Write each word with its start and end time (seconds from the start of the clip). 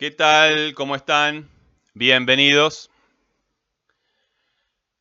¿Qué 0.00 0.10
tal? 0.10 0.72
¿Cómo 0.72 0.96
están? 0.96 1.50
Bienvenidos. 1.92 2.90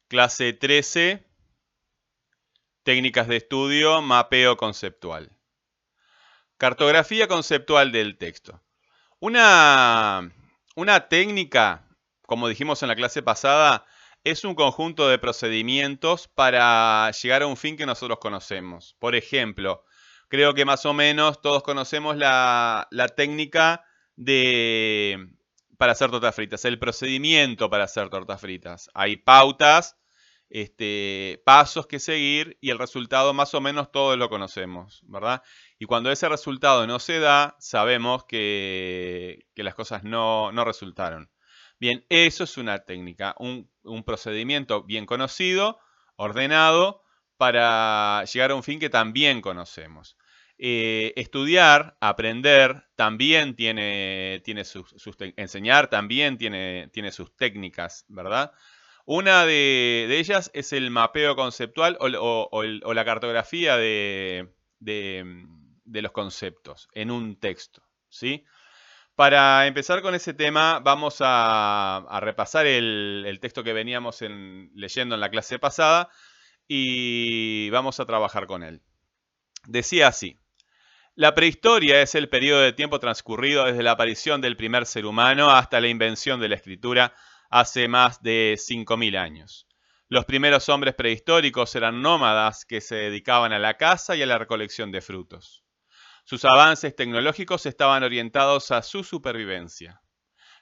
Clase 0.09 0.51
13. 0.51 1.25
Técnicas 2.83 3.29
de 3.29 3.37
estudio, 3.37 4.01
mapeo 4.01 4.57
conceptual. 4.57 5.31
Cartografía 6.57 7.29
conceptual 7.29 7.93
del 7.93 8.17
texto. 8.17 8.61
Una, 9.21 10.33
una 10.75 11.07
técnica, 11.07 11.87
como 12.23 12.49
dijimos 12.49 12.83
en 12.83 12.89
la 12.89 12.97
clase 12.97 13.23
pasada, 13.23 13.85
es 14.25 14.43
un 14.43 14.53
conjunto 14.53 15.07
de 15.07 15.17
procedimientos 15.17 16.27
para 16.27 17.09
llegar 17.11 17.43
a 17.43 17.47
un 17.47 17.55
fin 17.55 17.77
que 17.77 17.85
nosotros 17.85 18.19
conocemos. 18.19 18.97
Por 18.99 19.15
ejemplo, 19.15 19.85
creo 20.27 20.53
que 20.53 20.65
más 20.65 20.85
o 20.85 20.93
menos 20.93 21.41
todos 21.41 21.63
conocemos 21.63 22.17
la, 22.17 22.89
técnica 23.15 23.85
de, 24.19 25.29
para 25.77 25.93
hacer 25.93 26.11
tortas 26.11 26.35
fritas, 26.35 26.65
el 26.65 26.77
procedimiento 26.77 27.69
para 27.69 27.85
hacer 27.85 28.09
tortas 28.09 28.41
fritas. 28.41 28.89
Hay 28.93 29.15
pautas, 29.15 29.97
este, 30.49 31.41
pasos 31.45 31.87
que 31.87 31.99
seguir 31.99 32.57
y 32.59 32.69
el 32.69 32.79
resultado 32.79 33.33
más 33.33 33.53
o 33.53 33.61
menos 33.61 33.91
todos 33.91 34.17
lo 34.17 34.29
conocemos, 34.29 35.01
¿verdad? 35.07 35.41
Y 35.79 35.85
cuando 35.85 36.11
ese 36.11 36.27
resultado 36.27 36.85
no 36.85 36.99
se 36.99 37.19
da, 37.19 37.55
sabemos 37.59 38.25
que, 38.25 39.45
las 39.55 39.73
cosas 39.73 40.03
no, 40.03 40.51
no 40.51 40.65
resultaron. 40.65 41.31
Bien, 41.79 42.05
eso 42.09 42.43
es 42.43 42.57
una 42.57 42.79
técnica, 42.79 43.35
un, 43.39 43.69
procedimiento 44.05 44.83
bien 44.83 45.05
conocido, 45.05 45.79
ordenado, 46.17 47.03
para 47.37 48.25
llegar 48.25 48.51
a 48.51 48.55
un 48.55 48.63
fin 48.63 48.79
que 48.79 48.89
también 48.89 49.39
conocemos. 49.39 50.17
Eh, 50.61 51.13
estudiar, 51.15 51.95
aprender, 52.01 52.83
también 52.97 53.55
tiene, 53.55 54.41
tiene 54.43 54.65
sus, 54.65 54.93
enseñar 55.37 55.89
también 55.89 56.37
tiene, 56.37 56.89
tiene, 56.91 57.13
sus 57.13 57.33
técnicas, 57.37 58.03
¿verdad? 58.09 58.51
Una 59.05 59.45
de, 59.45 60.07
ellas 60.19 60.51
es 60.53 60.73
el 60.73 60.91
mapeo 60.91 61.37
conceptual 61.37 61.97
o, 62.01 62.93
la 62.93 63.05
cartografía 63.05 63.77
de, 63.77 64.53
de, 64.79 66.01
los 66.01 66.11
conceptos 66.11 66.89
en 66.91 67.09
un 67.09 67.39
texto, 67.39 67.81
¿sí? 68.09 68.43
Para 69.15 69.65
empezar 69.65 70.01
con 70.01 70.13
ese 70.13 70.33
tema, 70.33 70.81
vamos 70.81 71.19
a, 71.21 72.19
repasar 72.21 72.67
el, 72.67 73.37
texto 73.41 73.63
que 73.63 73.71
veníamos 73.71 74.19
leyendo 74.73 75.15
en 75.15 75.21
la 75.21 75.29
clase 75.29 75.57
pasada 75.57 76.09
y 76.67 77.69
vamos 77.69 78.01
a 78.01 78.05
trabajar 78.05 78.45
con 78.45 78.63
él. 78.63 78.81
Decía 79.65 80.07
así, 80.09 80.37
la 81.19 81.35
prehistoria 81.35 82.01
es 82.01 82.15
el 82.15 82.29
periodo 82.29 82.61
de 82.61 82.71
tiempo 82.71 82.97
transcurrido 82.97 83.65
desde 83.65 83.83
la 83.83 83.91
aparición 83.91 84.39
del 84.39 84.55
primer 84.55 84.85
ser 84.85 85.05
humano 85.05 85.51
hasta 85.51 85.81
la 85.81 85.89
invención 85.89 86.39
de 86.39 86.47
la 86.47 86.55
escritura 86.55 87.13
hace 87.49 87.89
más 87.89 88.23
de 88.23 88.55
5.000 88.57 89.17
años. 89.17 89.67
Los 90.07 90.23
primeros 90.23 90.69
hombres 90.69 90.95
prehistóricos 90.95 91.75
eran 91.75 92.01
nómadas 92.01 92.63
que 92.63 92.79
se 92.79 92.95
dedicaban 92.95 93.51
a 93.51 93.59
la 93.59 93.73
caza 93.73 94.15
y 94.15 94.21
a 94.21 94.25
la 94.25 94.37
recolección 94.37 94.93
de 94.93 95.01
frutos. 95.01 95.65
Sus 96.23 96.45
avances 96.45 96.95
tecnológicos 96.95 97.65
estaban 97.65 98.03
orientados 98.03 98.71
a 98.71 98.81
su 98.81 99.03
supervivencia. 99.03 99.99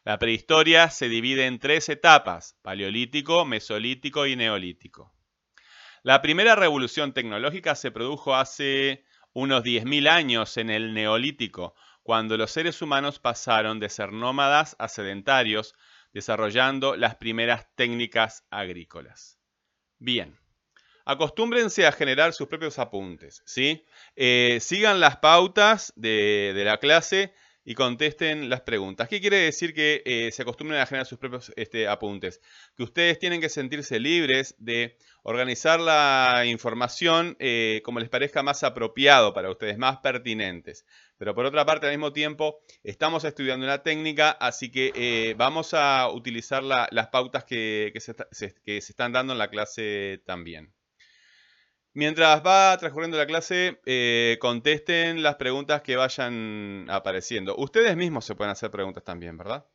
La 0.05 0.17
prehistoria 0.17 0.89
se 0.89 1.08
divide 1.08 1.45
en 1.45 1.59
tres 1.59 1.88
etapas, 1.88 2.58
paleolítico, 2.64 3.45
mesolítico 3.45 4.25
y 4.25 4.36
neolítico. 4.36 5.14
La 6.02 6.23
primera 6.23 6.55
revolución 6.55 7.14
tecnológica 7.14 7.75
se 7.75 7.92
produjo 7.92 8.36
hace 8.36 9.05
unos 9.38 9.61
10.000 9.61 10.07
años 10.09 10.57
en 10.57 10.71
el 10.71 10.95
neolítico, 10.95 11.75
cuando 12.02 12.38
los 12.38 12.49
seres 12.49 12.81
humanos 12.81 13.19
pasaron 13.19 13.80
de 13.80 13.88
ser 13.88 14.11
nómadas 14.11 14.75
a 14.80 14.88
sedentarios, 14.88 15.75
desarrollando 16.11 16.95
las 16.95 17.17
primeras 17.17 17.67
técnicas 17.76 18.47
agrícolas. 18.49 19.37
Bien, 19.99 20.39
acostúmbrense 21.05 21.86
a 21.86 21.92
generar 21.92 22.33
sus 22.33 22.47
propios 22.47 22.80
apuntes, 22.80 23.43
¿sí? 23.45 23.86
Eh, 24.15 24.58
sigan 24.59 24.99
las 24.99 25.17
pautas 25.17 25.93
de, 25.95 26.59
la 26.65 26.80
clase 26.80 27.36
y 27.67 27.76
contesten 27.76 28.50
las 28.50 28.61
preguntas. 28.61 29.10
¿Qué 29.10 29.20
quiere 29.20 29.39
decir 29.39 29.73
que 29.73 30.02
eh, 30.05 30.32
se 30.32 30.44
acostumbren 30.44 30.80
a 30.80 30.86
generar 30.86 31.05
sus 31.05 31.20
propios 31.20 31.52
este, 31.58 31.89
apuntes? 31.89 32.39
Que 32.78 32.83
ustedes 32.83 33.20
tienen 33.20 33.42
que 33.42 33.50
sentirse 33.50 34.00
libres 34.00 34.55
de 34.58 34.95
organizar 35.22 35.77
la 35.82 36.44
información 36.45 37.36
eh, 37.39 37.82
como 37.83 38.00
les 38.00 38.08
parezca 38.08 38.42
más 38.42 38.64
apropiado 38.64 39.33
para 39.33 39.52
ustedes, 39.52 39.77
más 39.77 39.98
pertinentes. 39.98 40.86
Pero 41.17 41.36
por 41.36 41.45
otra 41.45 41.66
parte, 41.66 41.88
al 41.88 41.92
mismo 41.92 42.14
tiempo, 42.14 42.61
estamos 42.86 43.26
estudiando 43.26 43.66
una 43.66 43.83
técnica, 43.83 44.30
así 44.30 44.72
que 44.72 45.36
vamos 45.38 45.73
a 45.73 46.08
utilizar 46.10 46.64
las 46.64 47.08
pautas 47.08 47.44
que 47.44 47.92
se 48.00 48.56
están 48.77 49.11
dando 49.11 49.33
en 49.33 49.39
la 49.39 49.50
clase 49.50 50.22
también. 50.26 50.72
Mientras 51.97 52.45
va 52.45 52.77
transcurriendo 52.77 53.17
la 53.17 53.25
clase, 53.25 53.81
eh, 53.87 54.37
contesten 54.39 55.23
las 55.23 55.37
preguntas 55.37 55.81
que 55.81 55.95
vayan 55.95 56.85
apareciendo. 56.91 57.55
Ustedes 57.58 57.97
mismos 57.97 58.23
se 58.23 58.35
pueden 58.35 58.52
hacer 58.52 58.69
preguntas 58.69 59.03
también, 59.03 59.35
¿verdad? 59.35 59.65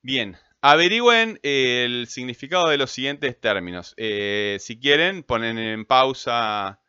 Bien, 0.00 0.36
averigüen 0.60 1.40
el 1.42 2.06
significado 2.06 2.68
de 2.68 2.78
los 2.78 2.92
siguientes 2.92 3.40
términos. 3.40 3.94
Eh, 3.96 4.58
si 4.60 4.78
quieren, 4.78 5.24
ponen 5.24 5.58
en 5.58 5.84
pausa 5.84 6.80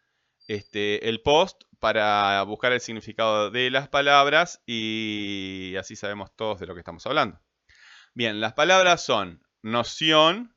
este, 0.48 1.10
el 1.10 1.24
post 1.24 1.64
para 1.80 2.44
buscar 2.44 2.72
el 2.72 2.80
significado 2.80 3.50
de 3.50 3.72
las 3.72 3.88
palabras 3.88 4.62
y 4.68 5.74
así 5.80 5.96
sabemos 5.96 6.36
todos 6.36 6.60
de 6.60 6.68
lo 6.68 6.76
que 6.76 6.82
estamos 6.82 7.08
hablando. 7.08 7.42
Bien, 8.14 8.40
las 8.40 8.54
palabras 8.54 9.04
son 9.04 9.44
noción, 9.64 10.54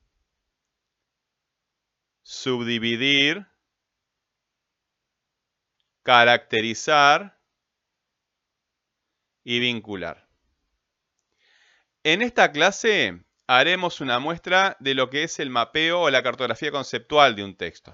subdividir, 2.20 3.46
caracterizar 6.02 7.38
y 9.44 9.60
vincular. 9.60 10.28
En 12.04 12.22
esta 12.22 12.50
clase 12.50 13.22
haremos 13.46 14.00
una 14.00 14.18
muestra 14.18 14.76
de 14.80 14.94
lo 14.94 15.10
que 15.10 15.24
es 15.24 15.38
el 15.38 15.50
mapeo 15.50 16.00
o 16.00 16.10
la 16.10 16.22
cartografía 16.22 16.70
conceptual 16.70 17.36
de 17.36 17.44
un 17.44 17.56
texto. 17.56 17.92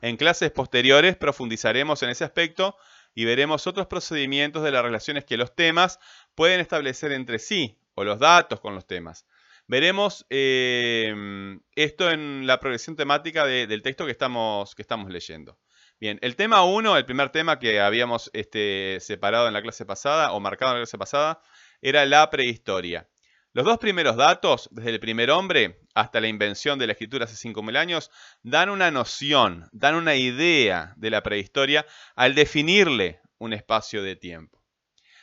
En 0.00 0.16
clases 0.16 0.52
posteriores 0.52 1.16
profundizaremos 1.16 2.02
en 2.02 2.10
ese 2.10 2.24
aspecto 2.24 2.76
y 3.14 3.24
veremos 3.24 3.66
otros 3.66 3.88
procedimientos 3.88 4.62
de 4.62 4.70
las 4.70 4.82
relaciones 4.82 5.24
que 5.24 5.36
los 5.36 5.56
temas 5.56 5.98
pueden 6.36 6.60
establecer 6.60 7.10
entre 7.10 7.40
sí 7.40 7.80
o 7.94 8.04
los 8.04 8.20
datos 8.20 8.60
con 8.60 8.76
los 8.76 8.86
temas. 8.86 9.26
Veremos 9.66 10.24
eh, 10.30 11.58
esto 11.74 12.10
en 12.10 12.46
la 12.46 12.60
progresión 12.60 12.94
temática 12.94 13.44
del 13.44 13.82
texto 13.82 14.06
que 14.06 14.12
estamos, 14.12 14.74
que 14.74 14.82
estamos 14.82 15.10
leyendo. 15.10 15.58
Bien, 16.00 16.18
el 16.22 16.36
tema 16.36 16.62
1, 16.62 16.96
el 16.96 17.04
primer 17.04 17.30
tema 17.30 17.58
que 17.58 17.80
habíamos 17.80 18.30
este, 18.32 18.98
separado 19.00 19.48
en 19.48 19.54
la 19.54 19.62
clase 19.62 19.84
pasada 19.84 20.30
o 20.30 20.38
marcado 20.38 20.70
en 20.70 20.76
la 20.76 20.82
clase 20.82 20.96
pasada, 20.96 21.42
era 21.82 22.06
la 22.06 22.30
prehistoria. 22.30 23.08
Los 23.52 23.64
dos 23.64 23.78
primeros 23.78 24.14
datos, 24.14 24.68
desde 24.70 24.90
el 24.90 25.00
primer 25.00 25.32
hombre 25.32 25.80
hasta 25.94 26.20
la 26.20 26.28
invención 26.28 26.78
de 26.78 26.86
la 26.86 26.92
escritura 26.92 27.24
hace 27.24 27.48
5.000 27.48 27.76
años, 27.76 28.12
dan 28.44 28.70
una 28.70 28.92
noción, 28.92 29.68
dan 29.72 29.96
una 29.96 30.14
idea 30.14 30.94
de 30.96 31.10
la 31.10 31.24
prehistoria 31.24 31.84
al 32.14 32.36
definirle 32.36 33.20
un 33.38 33.52
espacio 33.52 34.00
de 34.00 34.14
tiempo. 34.14 34.62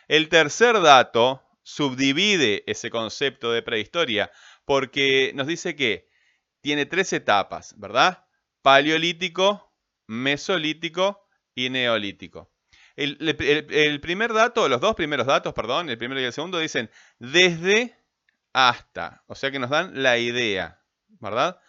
El 0.09 0.27
tercer 0.27 0.81
dato 0.81 1.41
subdivide 1.63 2.63
ese 2.67 2.89
concepto 2.89 3.53
de 3.53 3.61
prehistoria 3.61 4.29
porque 4.65 5.31
nos 5.35 5.47
dice 5.47 5.77
que 5.77 6.09
tiene 6.59 6.85
tres 6.85 7.13
etapas, 7.13 7.73
¿verdad? 7.77 8.25
Paleolítico, 8.61 9.64
mesolítico 10.07 11.27
y 11.53 11.69
neolítico. 11.69 12.51
El, 12.95 13.99
primer 14.01 14.33
dato, 14.33 14.69
los 14.69 14.79
dos 14.79 14.95
primeros 14.95 15.27
datos, 15.27 15.53
perdón, 15.53 15.89
el 15.89 15.97
primero 15.97 16.21
y 16.21 16.23
el 16.23 16.33
segundo 16.33 16.59
dicen 16.59 16.89
desde 17.19 17.97
hasta, 18.53 19.23
o 19.27 19.35
sea 19.35 19.51
que 19.51 19.59
nos 19.59 19.69
dan 19.69 20.01
la 20.01 20.17
idea, 20.17 20.81
¿verdad? 21.19 21.59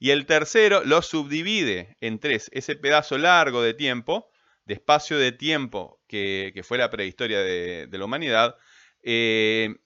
Y 0.00 0.10
el 0.10 0.26
tercero 0.26 0.82
lo 0.84 1.00
subdivide 1.02 1.96
en 2.00 2.18
tres, 2.18 2.50
ese 2.52 2.74
pedazo 2.74 3.16
largo 3.16 3.62
de 3.62 3.74
tiempo, 3.74 4.32
de 4.64 4.74
espacio 4.74 5.18
de 5.18 5.30
tiempo 5.30 6.00
que, 6.08 6.60
fue 6.64 6.78
la 6.78 6.90
prehistoria 6.90 7.38
de, 7.38 7.88
la 7.90 8.04
humanidad, 8.04 8.56
eh, 9.04 9.76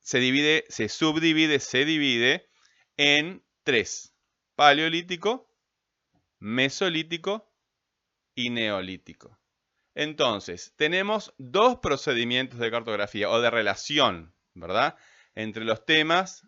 se 0.00 0.18
divide, 0.18 0.64
se 0.68 0.90
subdivide, 0.90 1.60
se 1.60 1.86
divide 1.86 2.50
en 2.98 3.42
tres, 3.62 4.14
paleolítico, 4.54 5.50
mesolítico 6.38 7.51
y 8.34 8.50
neolítico. 8.50 9.38
Entonces, 9.94 10.72
tenemos 10.76 11.34
dos 11.38 11.78
procedimientos 11.78 12.58
de 12.58 12.70
cartografía 12.70 13.28
o 13.28 13.40
de 13.40 13.50
relación, 13.50 14.34
¿verdad? 14.54 14.96
Entre 15.34 15.64
los 15.64 15.84
temas 15.84 16.46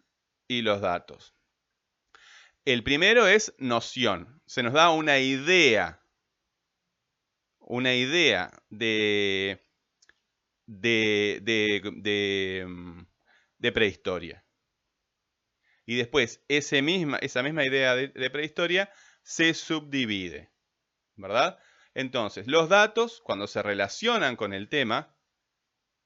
y 0.48 0.62
los 0.62 0.80
datos. 0.80 1.34
El 2.64 2.82
primero 2.82 3.26
es 3.26 3.54
noción. 3.58 4.40
Se 4.46 4.62
nos 4.62 4.72
da 4.72 4.90
una 4.90 5.18
idea, 5.18 6.00
una 7.58 7.94
idea 7.94 8.50
de, 8.70 9.62
de, 10.66 11.82
prehistoria. 13.72 14.42
Y 15.84 15.96
después 15.96 16.42
esa 16.48 16.80
misma 16.80 17.18
idea 17.64 17.94
de, 17.94 18.08
de 18.08 18.30
prehistoria 18.30 18.90
se 19.22 19.52
subdivide, 19.52 20.50
¿verdad? 21.16 21.58
Entonces, 21.94 22.46
los 22.48 22.68
datos, 22.68 23.20
cuando 23.24 23.46
se 23.46 23.62
relacionan 23.62 24.36
con 24.36 24.52
el 24.52 24.68
tema, 24.68 25.14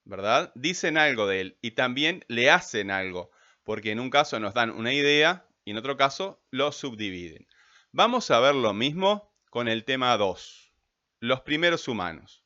¿verdad? 0.04 0.52
Dicen 0.54 0.98
algo 0.98 1.26
de 1.26 1.40
él 1.40 1.58
y 1.62 1.72
también 1.72 2.24
le 2.28 2.50
hacen 2.50 2.90
algo, 2.90 3.30
porque 3.64 3.90
en 3.90 4.00
un 4.00 4.10
caso 4.10 4.38
nos 4.38 4.54
dan 4.54 4.70
una 4.70 4.92
idea 4.92 5.46
y 5.64 5.72
en 5.72 5.78
otro 5.78 5.96
caso 5.96 6.42
lo 6.50 6.72
subdividen. 6.72 7.46
Vamos 7.92 8.30
a 8.30 8.40
ver 8.40 8.54
lo 8.54 8.74
mismo 8.74 9.34
con 9.50 9.68
el 9.68 9.84
tema 9.84 10.16
2, 10.16 10.72
los 11.20 11.40
primeros 11.40 11.88
humanos. 11.88 12.44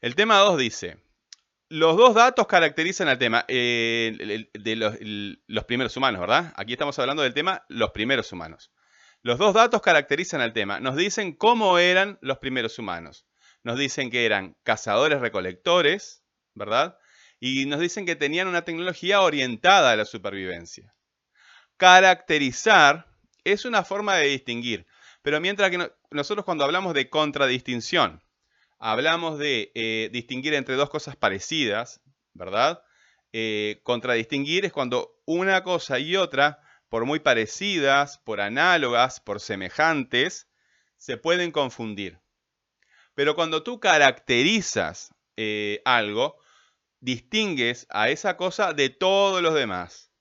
El 0.00 0.14
tema 0.14 0.38
2 0.38 0.58
dice, 0.58 0.98
los 1.68 1.96
dos 1.96 2.14
datos 2.14 2.46
caracterizan 2.46 3.08
al 3.08 3.18
tema 3.18 3.44
eh, 3.48 4.48
de 4.52 4.76
los, 4.76 4.94
los, 5.46 5.64
primeros 5.64 5.96
humanos, 5.96 6.20
¿verdad? 6.20 6.52
Aquí 6.56 6.72
estamos 6.72 6.98
hablando 6.98 7.22
del 7.22 7.34
tema 7.34 7.64
los 7.68 7.90
primeros 7.90 8.32
humanos. 8.32 8.70
Los 9.22 9.38
dos 9.38 9.54
datos 9.54 9.82
caracterizan 9.82 10.40
al 10.40 10.52
tema. 10.52 10.80
Nos 10.80 10.96
dicen 10.96 11.32
cómo 11.32 11.78
eran 11.78 12.18
los 12.20 12.38
primeros 12.38 12.78
humanos. 12.78 13.26
Nos 13.62 13.78
dicen 13.78 14.10
que 14.10 14.24
eran 14.24 14.56
cazadores 14.62 15.20
recolectores, 15.20 16.22
¿verdad? 16.54 16.98
Y 17.40 17.66
nos 17.66 17.80
dicen 17.80 18.06
que 18.06 18.16
tenían 18.16 18.48
una 18.48 18.64
tecnología 18.64 19.20
orientada 19.20 19.92
a 19.92 19.96
la 19.96 20.04
supervivencia. 20.04 20.94
Caracterizar 21.76 23.06
es 23.44 23.64
una 23.64 23.84
forma 23.84 24.16
de 24.16 24.28
distinguir, 24.28 24.86
pero 25.22 25.40
mientras 25.40 25.70
que 25.70 25.90
nosotros 26.10 26.44
cuando 26.44 26.64
hablamos 26.64 26.94
de 26.94 27.10
contradistinción, 27.10 28.22
hablamos 28.78 29.38
de 29.38 29.72
eh, 29.74 30.10
distinguir 30.12 30.54
entre 30.54 30.76
dos 30.76 30.90
cosas 30.90 31.16
parecidas, 31.16 32.00
¿verdad? 32.32 32.82
Eh, 33.32 33.80
contradistinguir 33.82 34.64
es 34.64 34.72
cuando 34.72 35.20
una 35.26 35.62
cosa 35.62 35.98
y 35.98 36.16
otra 36.16 36.60
por 36.88 37.04
muy 37.04 37.20
parecidas, 37.20 38.18
por 38.18 38.40
análogas, 38.40 39.20
por 39.20 39.40
semejantes, 39.40 40.48
se 40.96 41.16
pueden 41.16 41.52
confundir. 41.52 42.20
Pero 43.14 43.34
cuando 43.34 43.62
tú 43.62 43.80
caracterizas 43.80 45.14
eh, 45.36 45.82
algo, 45.84 46.38
distingues 47.00 47.86
a 47.90 48.10
esa 48.10 48.36
cosa 48.36 48.72
de 48.72 48.90
todos 48.90 49.42
los 49.42 49.54
demás. 49.54 50.12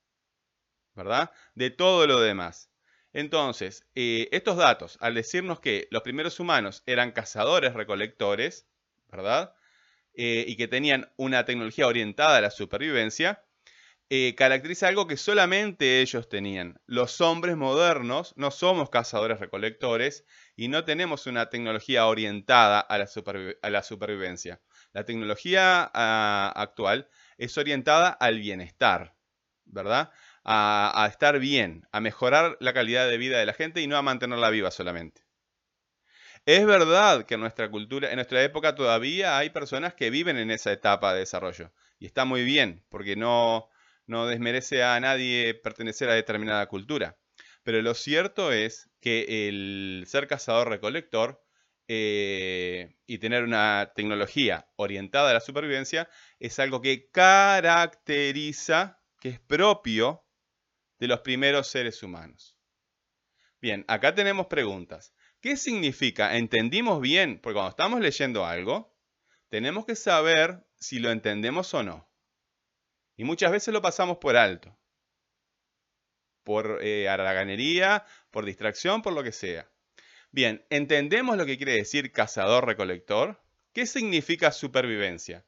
¿Verdad? 0.95 1.31
De 1.53 1.69
todo 1.69 2.07
lo 2.07 2.19
demás. 2.19 2.71
Entonces, 3.13 3.87
eh, 3.95 4.29
estos 4.31 4.57
datos, 4.57 4.97
al 5.01 5.13
decirnos 5.15 5.59
que 5.59 5.87
los 5.91 6.03
primeros 6.03 6.39
humanos 6.39 6.83
eran 6.85 7.11
cazadores 7.11 7.73
recolectores, 7.73 8.67
¿verdad? 9.09 9.55
Eh, 10.13 10.45
y 10.47 10.55
que 10.55 10.67
tenían 10.67 11.11
una 11.17 11.45
tecnología 11.45 11.87
orientada 11.87 12.37
a 12.37 12.41
la 12.41 12.51
supervivencia, 12.51 13.43
eh, 14.09 14.35
caracteriza 14.35 14.87
algo 14.87 15.05
que 15.07 15.17
solamente 15.17 16.01
ellos 16.01 16.29
tenían. 16.29 16.79
Los 16.85 17.19
hombres 17.19 17.57
modernos 17.57 18.33
no 18.37 18.51
somos 18.51 18.89
cazadores 18.89 19.39
recolectores 19.39 20.25
y 20.55 20.69
no 20.69 20.85
tenemos 20.85 21.27
una 21.27 21.49
tecnología 21.49 22.07
orientada 22.07 22.79
a 22.79 22.97
la, 22.97 23.83
supervivencia. 23.83 24.61
La 24.93 25.03
tecnología 25.03 25.91
ah, 25.93 26.53
actual 26.55 27.09
es 27.37 27.57
orientada 27.57 28.09
al 28.09 28.39
bienestar, 28.39 29.13
¿verdad? 29.65 30.11
A, 30.45 31.03
a 31.03 31.07
estar 31.07 31.39
bien, 31.39 31.85
a 31.91 31.99
mejorar 31.99 32.57
la 32.61 32.73
calidad 32.73 33.09
de 33.09 33.17
vida 33.17 33.37
de 33.39 33.45
la 33.45 33.53
gente 33.53 33.81
y 33.81 33.87
no 33.87 33.97
a 33.97 34.01
mantenerla 34.01 34.49
viva 34.49 34.71
solamente. 34.71 35.27
Es 36.45 36.65
verdad 36.65 37.25
que 37.25 37.33
en 37.33 37.41
nuestra 37.41 37.69
cultura, 37.69 38.09
en 38.09 38.15
nuestra 38.15 38.41
época 38.41 38.73
todavía 38.73 39.37
hay 39.37 39.49
personas 39.49 39.93
que 39.95 40.09
viven 40.09 40.37
en 40.37 40.49
esa 40.49 40.71
etapa 40.71 41.13
de 41.13 41.19
desarrollo. 41.19 41.73
Y 41.99 42.05
está 42.05 42.23
muy 42.23 42.45
bien, 42.45 42.85
porque 42.89 43.17
no, 43.17 43.69
no 44.07 44.25
desmerece 44.25 44.83
a 44.83 44.99
nadie 44.99 45.53
pertenecer 45.53 46.09
a 46.09 46.13
determinada 46.13 46.67
cultura. 46.67 47.17
Pero 47.63 47.81
lo 47.81 47.93
cierto 47.93 48.51
es 48.51 48.89
que 49.01 49.47
el 49.49 50.05
ser 50.07 50.27
cazador-recolector 50.27 51.43
eh, 51.89 52.95
y 53.05 53.17
tener 53.19 53.43
una 53.43 53.91
tecnología 53.95 54.69
orientada 54.75 55.31
a 55.31 55.33
la 55.33 55.39
supervivencia 55.39 56.09
es 56.39 56.59
algo 56.59 56.81
que 56.81 57.09
caracteriza, 57.11 59.01
que 59.19 59.29
es 59.29 59.39
propio 59.39 60.25
de 60.99 61.07
los 61.07 61.19
primeros 61.19 61.67
seres 61.67 62.01
humanos. 62.03 62.57
Bien, 63.61 63.85
acá 63.87 64.15
tenemos 64.15 64.47
preguntas. 64.47 65.13
¿Qué 65.41 65.57
significa? 65.57 66.37
¿Entendimos 66.37 67.01
bien? 67.01 67.39
Porque 67.41 67.55
cuando 67.55 67.69
estamos 67.69 67.99
leyendo 67.99 68.45
algo, 68.45 68.95
tenemos 69.49 69.85
que 69.85 69.95
saber 69.95 70.65
si 70.75 70.99
lo 70.99 71.11
entendemos 71.11 71.73
o 71.73 71.83
no. 71.83 72.09
Y 73.17 73.23
muchas 73.23 73.51
veces 73.51 73.73
lo 73.73 73.81
pasamos 73.81 74.17
por 74.17 74.37
alto. 74.37 74.73
Por 76.43 76.79
eh, 76.81 77.09
haraganería, 77.09 78.05
por 78.31 78.45
distracción, 78.45 79.01
por 79.01 79.13
lo 79.13 79.23
que 79.23 79.31
sea. 79.33 79.69
Bien, 80.31 80.63
¿entendemos 80.69 81.35
lo 81.35 81.45
que 81.45 81.57
quiere 81.57 81.73
decir 81.73 82.11
cazador-recolector? 82.11 83.41
¿Qué 83.73 83.85
significa 83.85 84.51
supervivencia? 84.51 85.45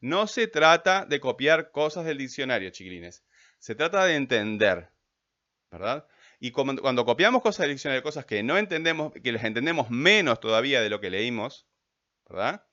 No 0.00 0.26
se 0.26 0.48
trata 0.48 1.06
de 1.06 1.20
copiar 1.20 1.70
cosas 1.70 2.04
del 2.04 2.18
diccionario, 2.18 2.70
chiquilines. 2.70 3.24
Se 3.60 3.76
trata 3.76 4.04
de 4.04 4.16
entender, 4.16 4.90
¿verdad? 5.70 6.06
Y 6.40 6.50
cuando, 6.50 7.04
copiamos 7.04 7.40
cosas 7.40 7.60
del 7.60 7.76
diccionario, 7.76 8.02
cosas 8.02 8.26
que 8.26 8.42
no 8.42 8.58
entendemos, 8.58 9.12
que 9.12 9.30
les 9.30 9.44
entendemos 9.44 9.90
menos 9.90 10.40
todavía 10.40 10.82
de 10.82 10.90
lo 10.90 11.00
que 11.00 11.08
leímos, 11.08 11.68
¿verdad? 12.28 12.66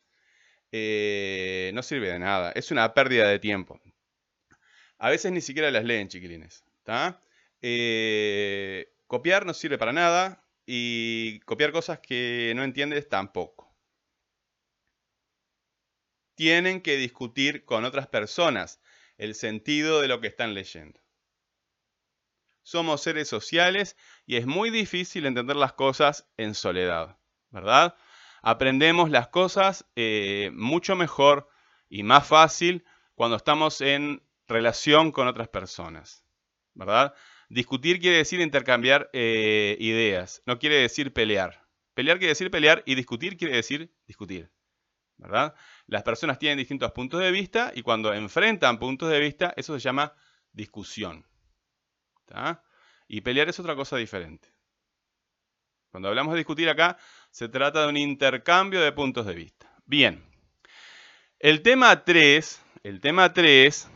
Eh, 0.71 1.69
no 1.75 1.83
sirve 1.83 2.09
de 2.09 2.17
nada. 2.17 2.51
Es 2.53 2.71
una 2.71 2.95
pérdida 2.95 3.27
de 3.27 3.37
tiempo. 3.37 3.79
A 4.99 5.09
veces 5.09 5.31
ni 5.31 5.41
siquiera 5.41 5.71
las 5.71 5.85
leen, 5.85 6.09
chiquilines. 6.09 6.63
Eh, 7.61 8.91
copiar 9.07 9.45
no 9.45 9.53
sirve 9.53 9.77
para 9.77 9.93
nada 9.93 10.43
y 10.65 11.39
copiar 11.41 11.71
cosas 11.71 11.99
que 11.99 12.53
no 12.55 12.63
entiendes 12.63 13.07
tampoco. 13.07 13.73
Tienen 16.35 16.81
que 16.81 16.97
discutir 16.97 17.65
con 17.65 17.85
otras 17.85 18.07
personas 18.07 18.81
el 19.17 19.35
sentido 19.35 20.01
de 20.01 20.09
lo 20.09 20.19
que 20.21 20.27
están 20.27 20.53
leyendo. 20.53 20.99
Somos 22.63 23.01
seres 23.01 23.27
sociales 23.27 23.97
y 24.25 24.35
es 24.35 24.45
muy 24.45 24.69
difícil 24.69 25.25
entender 25.25 25.55
las 25.55 25.73
cosas 25.73 26.29
en 26.37 26.53
soledad, 26.55 27.17
¿verdad? 27.49 27.95
Aprendemos 28.41 29.09
las 29.09 29.29
cosas 29.29 29.85
eh, 29.95 30.51
mucho 30.53 30.95
mejor 30.95 31.49
y 31.89 32.03
más 32.03 32.27
fácil 32.27 32.85
cuando 33.15 33.37
estamos 33.37 33.81
en 33.81 34.21
relación 34.49 35.11
con 35.11 35.27
otras 35.27 35.47
personas, 35.47 36.25
¿verdad? 36.73 37.13
Discutir 37.47 37.99
quiere 37.99 38.17
decir 38.17 38.41
intercambiar 38.41 39.09
eh, 39.13 39.77
ideas, 39.79 40.41
no 40.45 40.59
quiere 40.59 40.75
decir 40.75 41.13
pelear. 41.13 41.65
Pelear 41.93 42.17
quiere 42.17 42.31
decir 42.31 42.51
pelear 42.51 42.83
y 42.85 42.95
discutir 42.95 43.37
quiere 43.37 43.55
decir 43.55 43.93
discutir, 44.07 44.51
¿verdad? 45.17 45.55
Las 45.87 46.03
personas 46.03 46.39
tienen 46.39 46.57
distintos 46.57 46.91
puntos 46.91 47.21
de 47.21 47.31
vista 47.31 47.71
y 47.75 47.81
cuando 47.81 48.13
enfrentan 48.13 48.79
puntos 48.79 49.09
de 49.09 49.19
vista, 49.19 49.53
eso 49.55 49.73
se 49.73 49.79
llama 49.79 50.13
discusión. 50.51 51.25
Y 53.07 53.21
pelear 53.21 53.49
es 53.49 53.59
otra 53.59 53.75
cosa 53.75 53.97
diferente. 53.97 54.49
Cuando 55.89 56.09
hablamos 56.09 56.33
de 56.33 56.39
discutir 56.39 56.69
acá, 56.69 56.97
se 57.31 57.49
trata 57.49 57.81
de 57.81 57.89
un 57.89 57.97
intercambio 57.97 58.81
de 58.81 58.91
puntos 58.91 59.25
de 59.25 59.33
vista. 59.33 59.75
Bien. 59.85 60.23
El 61.39 61.63
tema 61.63 62.03
3, 62.03 62.61
el 62.83 63.01
tema 63.01 63.33
3 63.33 63.89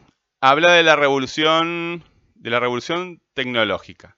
habla 0.43 0.73
de 0.73 0.83
la 0.83 0.97
revolución, 0.97 2.03
de 2.35 2.50
la 2.50 2.59
revolución 2.59 3.23
tecnológica, 3.33 4.17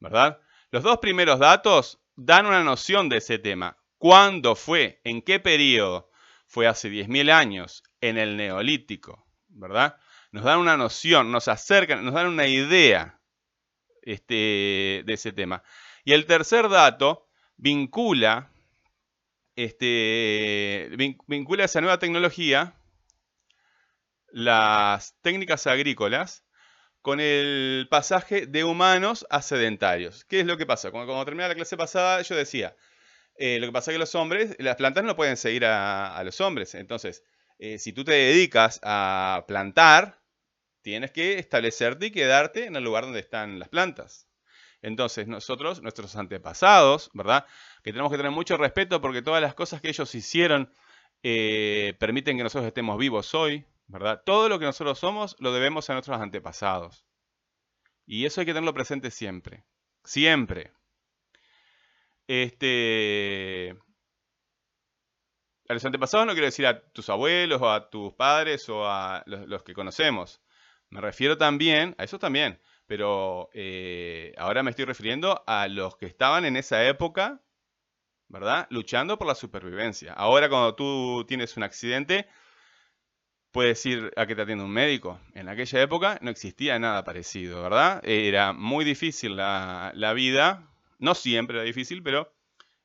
¿verdad? 0.00 0.40
Los 0.72 0.82
dos 0.82 0.98
primeros 0.98 1.38
datos 1.38 2.00
dan 2.16 2.46
una 2.46 2.64
noción 2.64 3.08
de 3.08 3.18
ese 3.18 3.38
tema. 3.38 3.78
¿Cuándo 3.96 4.56
fue? 4.56 5.00
¿En 5.04 5.22
qué 5.22 5.38
periodo? 5.38 6.10
Fue 6.48 6.66
hace 6.66 6.90
10.000 6.90 7.30
años, 7.30 7.84
en 8.00 8.18
el 8.18 8.36
neolítico, 8.36 9.24
¿verdad? 9.46 9.96
Nos 10.32 10.42
dan 10.42 10.58
una 10.58 10.76
noción, 10.76 11.30
nos 11.30 11.46
acercan, 11.46 12.04
nos 12.04 12.14
dan 12.14 12.26
una 12.26 12.48
idea 12.48 13.20
este, 14.02 15.04
de 15.06 15.12
ese 15.12 15.30
tema. 15.30 15.62
Y 16.02 16.12
el 16.12 16.26
tercer 16.26 16.68
dato 16.70 17.28
vincula, 17.56 18.50
este, 19.54 20.90
vincula 21.28 21.66
esa 21.66 21.80
nueva 21.80 22.00
tecnología 22.00 22.81
las 24.32 25.14
técnicas 25.22 25.66
agrícolas 25.66 26.44
con 27.02 27.20
el 27.20 27.88
pasaje 27.90 28.46
de 28.46 28.64
humanos 28.64 29.26
a 29.30 29.42
sedentarios. 29.42 30.24
¿Qué 30.24 30.40
es 30.40 30.46
lo 30.46 30.56
que 30.56 30.66
pasa? 30.66 30.90
Cuando, 30.90 31.08
cuando 31.12 31.24
terminé 31.24 31.48
la 31.48 31.54
clase 31.54 31.76
pasada, 31.76 32.22
yo 32.22 32.36
decía, 32.36 32.76
eh, 33.36 33.58
lo 33.58 33.66
que 33.66 33.72
pasa 33.72 33.90
es 33.90 33.94
que 33.96 33.98
los 33.98 34.14
hombres, 34.14 34.56
las 34.58 34.76
plantas 34.76 35.04
no 35.04 35.16
pueden 35.16 35.36
seguir 35.36 35.64
a, 35.64 36.22
los 36.24 36.40
hombres. 36.40 36.74
Entonces, 36.74 37.24
eh, 37.58 37.78
si 37.78 37.92
tú 37.92 38.04
te 38.04 38.12
dedicas 38.12 38.80
a 38.82 39.44
plantar, 39.48 40.20
tienes 40.82 41.10
que 41.10 41.38
establecerte 41.38 42.06
y 42.06 42.10
quedarte 42.10 42.66
en 42.66 42.76
el 42.76 42.84
lugar 42.84 43.04
donde 43.04 43.20
están 43.20 43.58
las 43.58 43.68
plantas. 43.68 44.28
Entonces, 44.82 45.28
nosotros, 45.28 45.82
nuestros 45.82 46.16
antepasados, 46.16 47.10
¿verdad? 47.14 47.46
Que 47.82 47.92
tenemos 47.92 48.10
que 48.10 48.16
tener 48.16 48.32
mucho 48.32 48.56
respeto 48.56 49.00
porque 49.00 49.22
todas 49.22 49.40
las 49.40 49.54
cosas 49.54 49.80
que 49.80 49.88
ellos 49.88 50.14
hicieron 50.14 50.72
eh, 51.22 51.94
permiten 51.98 52.36
que 52.36 52.42
nosotros 52.42 52.66
estemos 52.66 52.98
vivos 52.98 53.32
hoy, 53.34 53.64
¿verdad? 53.86 54.22
Todo 54.24 54.48
lo 54.48 54.58
que 54.58 54.64
nosotros 54.64 54.98
somos 54.98 55.36
lo 55.38 55.52
debemos 55.52 55.88
a 55.90 55.94
nuestros 55.94 56.20
antepasados. 56.20 57.04
Y 58.06 58.26
eso 58.26 58.40
hay 58.40 58.46
que 58.46 58.52
tenerlo 58.52 58.74
presente 58.74 59.10
siempre. 59.10 59.64
Siempre. 60.04 60.72
Este, 62.26 63.76
a 65.68 65.74
los 65.74 65.84
antepasados 65.84 66.26
no 66.26 66.32
quiero 66.32 66.46
decir 66.46 66.66
a 66.66 66.80
tus 66.92 67.08
abuelos 67.08 67.60
o 67.62 67.70
a 67.70 67.88
tus 67.90 68.12
padres 68.14 68.68
o 68.68 68.86
a 68.86 69.22
los, 69.26 69.62
que 69.62 69.74
conocemos. 69.74 70.40
Me 70.90 71.00
refiero 71.00 71.38
también, 71.38 71.94
a 71.98 72.04
eso 72.04 72.18
también, 72.18 72.60
pero 72.86 73.48
eh, 73.54 74.34
ahora 74.36 74.62
me 74.62 74.70
estoy 74.70 74.84
refiriendo 74.84 75.42
a 75.46 75.68
los 75.68 75.96
que 75.96 76.06
estaban 76.06 76.44
en 76.44 76.56
esa 76.56 76.84
época, 76.86 77.40
¿verdad? 78.28 78.66
Luchando 78.70 79.18
por 79.18 79.26
la 79.26 79.34
supervivencia. 79.34 80.12
Ahora 80.12 80.48
cuando 80.48 80.74
tú 80.74 81.24
tienes 81.26 81.56
un 81.56 81.62
accidente, 81.62 82.28
puedes 83.52 83.84
ir 83.86 84.12
a 84.16 84.26
que 84.26 84.34
te 84.34 84.42
atienda 84.42 84.64
un 84.64 84.72
médico. 84.72 85.20
En 85.34 85.48
aquella 85.48 85.82
época 85.82 86.18
no 86.22 86.30
existía 86.30 86.78
nada 86.78 87.04
parecido, 87.04 87.62
¿verdad? 87.62 88.00
Era 88.04 88.52
muy 88.52 88.84
difícil 88.84 89.36
la, 89.36 90.12
vida, 90.16 90.68
no 90.98 91.14
siempre 91.14 91.58
era 91.58 91.64
difícil, 91.64 92.02
pero 92.02 92.34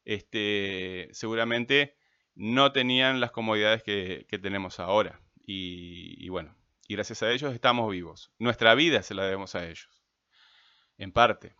este, 0.05 1.09
seguramente 1.13 1.95
no 2.35 2.71
tenían 2.73 3.19
las 3.21 3.31
comodidades 3.31 3.81
que, 3.81 4.25
tenemos 4.41 4.79
ahora. 4.79 5.21
Y, 5.45 6.27
bueno, 6.29 6.53
y 6.87 6.95
gracias 6.95 7.23
a 7.23 7.31
ellos 7.31 7.53
estamos 7.53 7.89
vivos. 7.89 8.31
Nuestra 8.37 8.75
vida 8.75 9.01
se 9.01 9.15
la 9.15 9.23
debemos 9.23 9.55
a 9.55 9.65
ellos. 9.65 10.03
En 10.97 11.13
parte. 11.13 11.55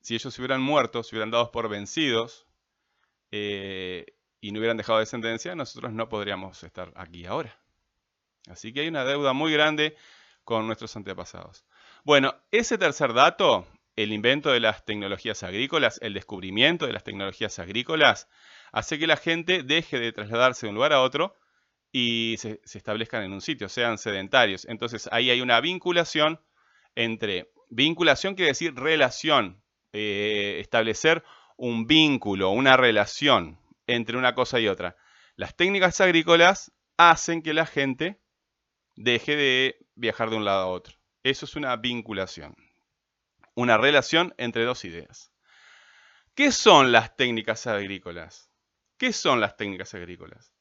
Si 0.00 0.16
ellos 0.16 0.34
se 0.34 0.40
hubieran 0.40 0.60
muerto, 0.60 1.04
se 1.04 1.14
hubieran 1.14 1.30
dado 1.30 1.52
por 1.52 1.68
vencidos 1.68 2.48
eh, 3.30 4.04
y 4.40 4.50
no 4.50 4.58
hubieran 4.58 4.76
dejado 4.76 4.98
descendencia, 4.98 5.54
nosotros 5.54 5.92
no 5.92 6.08
podríamos 6.08 6.64
estar 6.64 6.92
aquí 6.96 7.24
ahora. 7.24 7.61
Así 8.48 8.72
que 8.72 8.80
hay 8.80 8.88
una 8.88 9.04
deuda 9.04 9.32
muy 9.32 9.52
grande 9.52 9.96
con 10.44 10.66
nuestros 10.66 10.96
antepasados. 10.96 11.64
Bueno, 12.04 12.34
ese 12.50 12.78
tercer 12.78 13.12
dato, 13.12 13.66
el 13.94 14.12
invento 14.12 14.50
de 14.50 14.60
las 14.60 14.84
tecnologías 14.84 15.42
agrícolas, 15.42 15.98
el 16.02 16.14
descubrimiento 16.14 16.86
de 16.86 16.92
las 16.92 17.04
tecnologías 17.04 17.58
agrícolas, 17.58 18.28
hace 18.72 18.98
que 18.98 19.06
la 19.06 19.16
gente 19.16 19.62
deje 19.62 20.00
de 20.00 20.12
trasladarse 20.12 20.66
de 20.66 20.70
un 20.70 20.76
lugar 20.76 20.92
a 20.92 21.02
otro 21.02 21.36
y 21.92 22.36
se, 22.38 22.60
establezcan 22.64 23.22
en 23.22 23.32
un 23.32 23.40
sitio, 23.40 23.68
sean 23.68 23.98
sedentarios. 23.98 24.64
Entonces 24.64 25.08
ahí 25.12 25.30
hay 25.30 25.40
una 25.40 25.60
vinculación 25.60 26.40
entre, 26.94 27.52
vinculación 27.68 28.34
quiere 28.34 28.50
decir 28.50 28.74
relación, 28.74 29.62
eh, 29.92 30.58
establecer 30.60 31.22
un 31.56 31.86
vínculo, 31.86 32.50
una 32.50 32.76
relación 32.76 33.58
entre 33.86 34.16
una 34.16 34.34
cosa 34.34 34.58
y 34.58 34.68
otra. 34.68 34.96
Las 35.36 35.54
técnicas 35.54 36.00
agrícolas 36.00 36.72
hacen 36.96 37.42
que 37.42 37.54
la 37.54 37.66
gente 37.66 38.21
deje 39.02 39.36
de 39.36 39.86
viajar 39.94 40.30
de 40.30 40.36
un 40.36 40.44
lado 40.44 40.62
a 40.62 40.66
otro. 40.66 40.94
Eso 41.22 41.44
es 41.44 41.56
una 41.56 41.76
vinculación, 41.76 42.54
una 43.54 43.76
relación 43.76 44.34
entre 44.38 44.64
dos 44.64 44.84
ideas. 44.84 45.32
¿Qué 46.34 46.52
son 46.52 46.92
las 46.92 47.16
técnicas 47.16 47.66
agrícolas? 47.66 48.50
¿Qué 48.96 49.12
son 49.12 49.40
las 49.40 49.56
técnicas 49.56 49.94
agrícolas? 49.94 50.52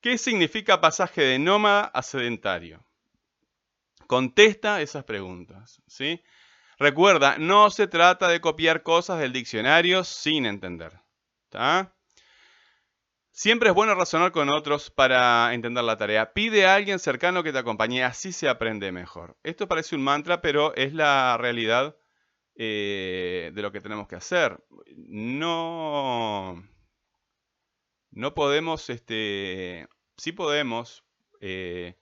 ¿Qué 0.00 0.18
significa 0.18 0.80
pasaje 0.80 1.22
de 1.22 1.38
nómada 1.38 1.86
a 1.86 2.02
sedentario? 2.02 2.84
Contesta 4.06 4.82
esas 4.82 5.04
preguntas. 5.04 5.82
¿sí? 5.86 6.22
Recuerda, 6.78 7.38
no 7.38 7.70
se 7.70 7.86
trata 7.86 8.28
de 8.28 8.40
copiar 8.40 8.82
cosas 8.82 9.18
del 9.18 9.32
diccionario 9.32 10.04
sin 10.04 10.44
entender. 10.44 11.00
Siempre 13.36 13.70
es 13.70 13.74
bueno 13.74 13.96
razonar 13.96 14.30
con 14.30 14.48
otros 14.48 14.92
para 14.92 15.52
entender 15.54 15.82
la 15.82 15.96
tarea. 15.96 16.32
Pide 16.34 16.66
a 16.66 16.76
alguien 16.76 17.00
cercano 17.00 17.42
que 17.42 17.50
te 17.50 17.58
acompañe, 17.58 18.04
así 18.04 18.30
se 18.30 18.48
aprende 18.48 18.92
mejor. 18.92 19.36
Esto 19.42 19.66
parece 19.66 19.96
un 19.96 20.04
mantra, 20.04 20.40
pero 20.40 20.72
es 20.76 20.94
la 20.94 21.36
realidad 21.36 21.96
eh, 22.54 23.50
de 23.52 23.60
lo 23.62 23.72
que 23.72 23.80
tenemos 23.80 24.06
que 24.06 24.14
hacer. 24.14 24.64
No, 24.96 26.62
no 28.12 28.34
podemos, 28.34 28.88
este, 28.88 29.88
sí 30.16 30.30
podemos 30.30 31.04
eh, 31.40 31.98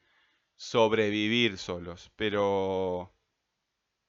sobrevivir 0.56 1.56
solos, 1.56 2.12
pero 2.14 3.16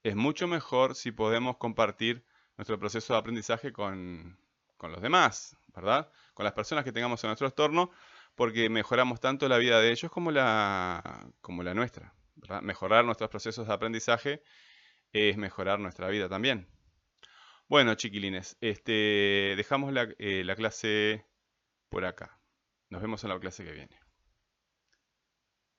es 0.04 0.18
mucho 0.18 0.48
mejor 0.48 0.94
si 0.94 1.14
podemos 1.14 1.56
compartir 1.56 2.26
nuestro 2.58 2.78
proceso 2.78 3.14
de 3.14 3.20
aprendizaje 3.20 3.72
con, 3.72 4.38
los 4.82 5.02
demás, 5.02 5.56
¿verdad? 5.74 6.10
Con 6.34 6.44
las 6.44 6.54
personas 6.54 6.84
que 6.84 6.92
tengamos 6.92 7.24
en 7.24 7.30
nuestro 7.30 7.48
entorno, 7.48 7.92
porque 8.36 8.70
mejoramos 8.70 9.20
tanto 9.20 9.48
la 9.48 9.58
vida 9.58 9.80
de 9.80 9.92
ellos 9.92 10.12
como 10.12 10.32
la, 10.32 11.30
nuestra. 11.74 12.14
Mejorar 12.62 13.06
nuestros 13.06 13.30
procesos 13.30 13.68
de 13.68 13.74
aprendizaje 13.74 14.44
es 15.12 15.38
mejorar 15.38 15.80
nuestra 15.80 16.08
vida 16.10 16.30
también. 16.30 16.68
Bueno, 17.68 17.96
chiquilines, 17.96 18.58
este, 18.62 19.54
dejamos 19.56 19.94
eh, 20.20 20.44
la 20.44 20.56
clase 20.56 21.26
por 21.90 22.06
acá. 22.06 22.40
Nos 22.90 23.02
vemos 23.02 23.24
en 23.24 23.30
la 23.30 23.40
clase 23.40 23.64
que 23.64 23.72
viene. 23.72 24.03